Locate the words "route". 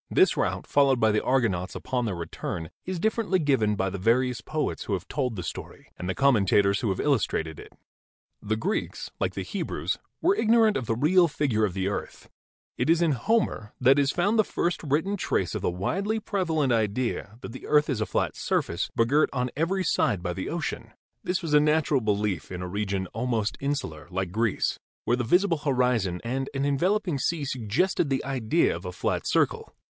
0.35-0.65